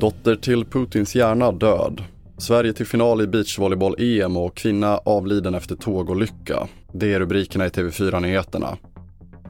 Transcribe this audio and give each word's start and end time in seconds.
Dotter 0.00 0.36
till 0.36 0.64
Putins 0.64 1.14
hjärna 1.14 1.52
död. 1.52 2.02
Sverige 2.38 2.72
till 2.72 2.86
final 2.86 3.20
i 3.20 3.26
beachvolleyboll-EM 3.26 4.36
och 4.36 4.56
kvinna 4.56 4.98
avliden 4.98 5.54
efter 5.54 5.76
tågolycka. 5.76 6.68
Det 6.92 7.14
är 7.14 7.20
rubrikerna 7.20 7.66
i 7.66 7.68
TV4-nyheterna. 7.68 8.76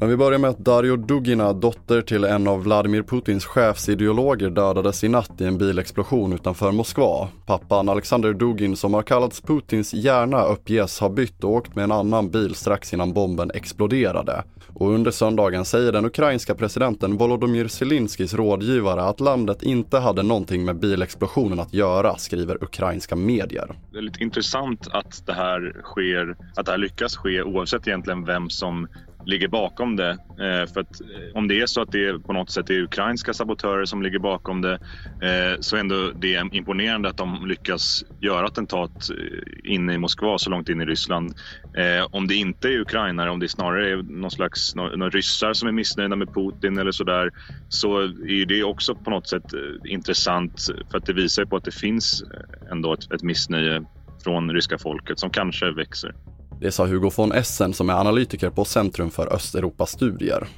Men 0.00 0.08
vi 0.08 0.16
börjar 0.16 0.38
med 0.38 0.50
att 0.50 0.58
Dario 0.58 0.96
Dugina, 0.96 1.52
dotter 1.52 2.02
till 2.02 2.24
en 2.24 2.48
av 2.48 2.62
Vladimir 2.62 3.02
Putins 3.02 3.44
chefsideologer, 3.44 4.50
dödades 4.50 5.04
i 5.04 5.08
natt 5.08 5.40
i 5.40 5.44
en 5.44 5.58
bilexplosion 5.58 6.32
utanför 6.32 6.72
Moskva. 6.72 7.28
Pappan 7.46 7.88
Alexander 7.88 8.32
Dugin, 8.32 8.76
som 8.76 8.94
har 8.94 9.02
kallats 9.02 9.40
Putins 9.40 9.94
hjärna, 9.94 10.44
uppges 10.44 11.00
ha 11.00 11.08
bytt 11.08 11.44
och 11.44 11.50
åkt 11.50 11.74
med 11.74 11.84
en 11.84 11.92
annan 11.92 12.30
bil 12.30 12.54
strax 12.54 12.94
innan 12.94 13.12
bomben 13.12 13.50
exploderade. 13.54 14.44
Och 14.74 14.90
under 14.90 15.10
söndagen 15.10 15.64
säger 15.64 15.92
den 15.92 16.04
ukrainska 16.04 16.54
presidenten 16.54 17.16
Volodymyr 17.16 17.68
Zelenskyjs 17.68 18.34
rådgivare 18.34 19.02
att 19.02 19.20
landet 19.20 19.62
inte 19.62 19.98
hade 19.98 20.22
någonting 20.22 20.64
med 20.64 20.78
bilexplosionen 20.78 21.60
att 21.60 21.74
göra, 21.74 22.16
skriver 22.16 22.64
ukrainska 22.64 23.16
medier. 23.16 23.76
Det 23.92 23.98
är 23.98 24.02
lite 24.02 24.22
intressant 24.22 24.88
att 24.92 25.26
det 25.26 25.32
här 25.32 25.80
sker, 25.84 26.36
att 26.56 26.66
det 26.66 26.72
här 26.72 26.78
lyckas 26.78 27.16
ske 27.16 27.42
oavsett 27.42 27.88
egentligen 27.88 28.24
vem 28.24 28.50
som 28.50 28.88
ligger 29.28 29.48
bakom 29.48 29.96
det. 29.96 30.10
Eh, 30.10 30.66
för 30.72 30.80
att 30.80 31.00
eh, 31.00 31.38
om 31.38 31.48
det 31.48 31.60
är 31.60 31.66
så 31.66 31.82
att 31.82 31.90
det 31.90 32.04
är 32.04 32.18
på 32.18 32.32
något 32.32 32.50
sätt 32.50 32.70
är 32.70 32.82
ukrainska 32.82 33.34
sabotörer 33.34 33.84
som 33.84 34.02
ligger 34.02 34.18
bakom 34.18 34.62
det 34.62 34.72
eh, 35.22 35.56
så 35.60 35.76
är 35.76 35.80
ändå 35.80 36.12
det 36.12 36.48
imponerande 36.52 37.08
att 37.08 37.16
de 37.16 37.46
lyckas 37.46 38.02
göra 38.20 38.46
attentat 38.46 39.10
eh, 39.10 39.72
inne 39.72 39.94
i 39.94 39.98
Moskva 39.98 40.38
så 40.38 40.50
långt 40.50 40.68
in 40.68 40.80
i 40.80 40.84
Ryssland. 40.84 41.32
Eh, 41.78 42.06
om 42.10 42.26
det 42.26 42.34
inte 42.34 42.68
är 42.68 42.80
ukrainare, 42.80 43.30
om 43.30 43.40
det 43.40 43.48
snarare 43.48 43.90
är 43.90 43.96
någon 43.96 44.30
slags 44.30 44.74
någon 44.74 45.10
ryssar 45.10 45.52
som 45.52 45.68
är 45.68 45.72
missnöjda 45.72 46.16
med 46.16 46.34
Putin 46.34 46.78
eller 46.78 46.92
sådär 46.92 47.30
så 47.68 48.00
är 48.00 48.46
det 48.46 48.62
också 48.64 48.94
på 48.94 49.10
något 49.10 49.28
sätt 49.28 49.52
intressant 49.84 50.66
för 50.90 50.98
att 50.98 51.06
det 51.06 51.12
visar 51.12 51.44
på 51.44 51.56
att 51.56 51.64
det 51.64 51.74
finns 51.74 52.24
ändå 52.72 52.92
ett, 52.92 53.12
ett 53.12 53.22
missnöje 53.22 53.82
från 54.24 54.50
ryska 54.50 54.78
folket 54.78 55.18
som 55.18 55.30
kanske 55.30 55.70
växer. 55.70 56.12
Det 56.60 56.72
sa 56.72 56.86
Hugo 56.86 57.10
von 57.16 57.32
Essen 57.32 57.72
som 57.72 57.90
är 57.90 57.94
analytiker 57.94 58.50
på 58.50 58.64
Centrum 58.64 59.10
för 59.10 59.34
Östeuropastudier. 59.34 60.48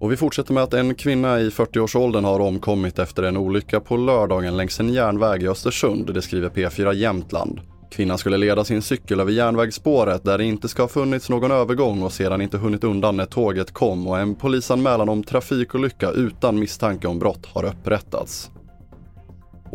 Och 0.00 0.12
vi 0.12 0.16
fortsätter 0.16 0.52
med 0.52 0.62
att 0.62 0.74
en 0.74 0.94
kvinna 0.94 1.40
i 1.40 1.48
40-årsåldern 1.48 2.24
har 2.24 2.40
omkommit 2.40 2.98
efter 2.98 3.22
en 3.22 3.36
olycka 3.36 3.80
på 3.80 3.96
lördagen 3.96 4.56
längs 4.56 4.80
en 4.80 4.92
järnväg 4.92 5.42
i 5.42 5.48
Östersund, 5.48 6.14
det 6.14 6.22
skriver 6.22 6.48
P4 6.48 6.92
Jämtland. 6.92 7.60
Kvinnan 7.90 8.18
skulle 8.18 8.36
leda 8.36 8.64
sin 8.64 8.82
cykel 8.82 9.20
över 9.20 9.32
järnvägsspåret 9.32 10.24
där 10.24 10.38
det 10.38 10.44
inte 10.44 10.68
ska 10.68 10.82
ha 10.82 10.88
funnits 10.88 11.30
någon 11.30 11.50
övergång 11.50 12.02
och 12.02 12.12
sedan 12.12 12.40
inte 12.40 12.58
hunnit 12.58 12.84
undan 12.84 13.16
när 13.16 13.26
tåget 13.26 13.72
kom 13.72 14.06
och 14.06 14.18
en 14.18 14.34
polisanmälan 14.34 15.08
om 15.08 15.24
trafikolycka 15.24 16.10
utan 16.10 16.58
misstanke 16.58 17.08
om 17.08 17.18
brott 17.18 17.46
har 17.46 17.64
upprättats. 17.64 18.50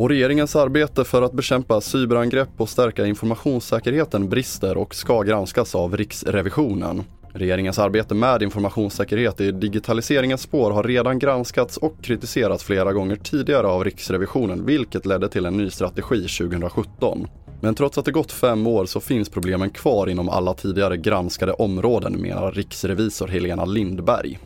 Och 0.00 0.08
regeringens 0.08 0.56
arbete 0.56 1.04
för 1.04 1.22
att 1.22 1.32
bekämpa 1.32 1.80
cyberangrepp 1.80 2.48
och 2.56 2.68
stärka 2.68 3.06
informationssäkerheten 3.06 4.28
brister 4.28 4.76
och 4.76 4.94
ska 4.94 5.22
granskas 5.22 5.74
av 5.74 5.96
Riksrevisionen. 5.96 7.04
Regeringens 7.32 7.78
arbete 7.78 8.14
med 8.14 8.42
informationssäkerhet 8.42 9.40
i 9.40 9.52
digitaliseringens 9.52 10.40
spår 10.40 10.70
har 10.70 10.82
redan 10.82 11.18
granskats 11.18 11.76
och 11.76 12.02
kritiserats 12.02 12.64
flera 12.64 12.92
gånger 12.92 13.16
tidigare 13.16 13.66
av 13.66 13.84
Riksrevisionen, 13.84 14.66
vilket 14.66 15.06
ledde 15.06 15.28
till 15.28 15.46
en 15.46 15.56
ny 15.56 15.70
strategi 15.70 16.20
2017. 16.20 17.26
Men 17.60 17.74
trots 17.74 17.98
att 17.98 18.04
det 18.04 18.12
gått 18.12 18.32
fem 18.32 18.66
år 18.66 18.86
så 18.86 19.00
finns 19.00 19.28
problemen 19.28 19.70
kvar 19.70 20.06
inom 20.06 20.28
alla 20.28 20.54
tidigare 20.54 20.96
granskade 20.96 21.52
områden, 21.52 22.20
menar 22.20 22.52
riksrevisor 22.52 23.28
Helena 23.28 23.64
Lindberg. 23.64 24.38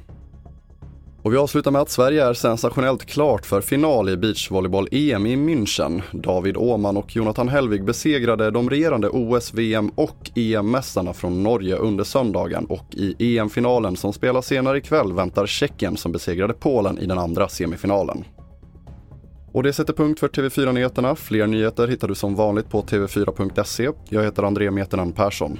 Och 1.24 1.32
vi 1.32 1.36
avslutar 1.36 1.70
med 1.70 1.82
att 1.82 1.90
Sverige 1.90 2.24
är 2.24 2.34
sensationellt 2.34 3.06
klart 3.06 3.46
för 3.46 3.60
final 3.60 4.08
i 4.08 4.16
beachvolleyboll-EM 4.16 5.26
i 5.26 5.36
München. 5.36 6.02
David 6.12 6.56
Åman 6.56 6.96
och 6.96 7.16
Jonathan 7.16 7.48
Helvig 7.48 7.84
besegrade 7.84 8.50
de 8.50 8.70
regerande 8.70 9.08
OS, 9.08 9.54
VM 9.54 9.88
och 9.88 10.30
EM-mästarna 10.34 11.12
från 11.12 11.42
Norge 11.42 11.76
under 11.76 12.04
söndagen 12.04 12.64
och 12.64 12.86
i 12.90 13.38
EM-finalen 13.38 13.96
som 13.96 14.12
spelas 14.12 14.46
senare 14.46 14.78
ikväll 14.78 15.12
väntar 15.12 15.46
Tjeckien 15.46 15.96
som 15.96 16.12
besegrade 16.12 16.54
Polen 16.54 16.98
i 16.98 17.06
den 17.06 17.18
andra 17.18 17.48
semifinalen. 17.48 18.24
Och 19.52 19.62
det 19.62 19.72
sätter 19.72 19.92
punkt 19.92 20.20
för 20.20 20.28
TV4-nyheterna. 20.28 21.16
Fler 21.16 21.46
nyheter 21.46 21.88
hittar 21.88 22.08
du 22.08 22.14
som 22.14 22.34
vanligt 22.34 22.70
på 22.70 22.82
tv4.se. 22.82 23.90
Jag 24.08 24.22
heter 24.22 24.42
André 24.42 24.70
Meternan 24.70 25.12
Persson. 25.12 25.58